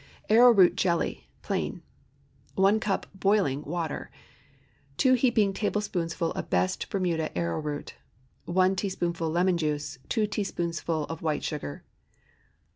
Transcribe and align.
ARROWROOT 0.31 0.75
JELLY 0.75 1.27
(Plain.) 1.43 1.73
✠ 1.73 1.81
1 2.59 2.79
cup 2.79 3.05
boiling 3.13 3.61
water. 3.61 4.09
2 4.97 5.13
heaping 5.13 5.53
teaspoonfuls 5.53 6.15
of 6.31 6.49
best 6.49 6.89
Bermuda 6.89 7.29
arrowroot. 7.37 7.93
1 8.45 8.75
teaspoonful 8.77 9.29
lemon 9.29 9.59
juice. 9.59 9.99
2 10.09 10.25
teaspoonfuls 10.25 11.05
of 11.07 11.21
white 11.21 11.43
sugar. 11.43 11.83